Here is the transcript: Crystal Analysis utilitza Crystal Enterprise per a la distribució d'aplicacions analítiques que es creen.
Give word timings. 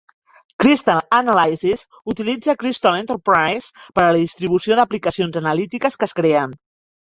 Crystal 0.61 1.01
Analysis 1.17 1.83
utilitza 2.13 2.55
Crystal 2.63 2.97
Enterprise 3.01 3.91
per 4.01 4.07
a 4.07 4.09
la 4.09 4.17
distribució 4.25 4.79
d'aplicacions 4.81 5.39
analítiques 5.43 6.01
que 6.03 6.09
es 6.11 6.19
creen. 6.23 6.59